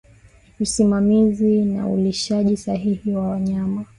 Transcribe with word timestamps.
Usimamizi 0.59 1.61
na 1.65 1.87
ulishaji 1.87 2.57
sahihi 2.57 3.11
wa 3.15 3.27
wanyama 3.27 3.85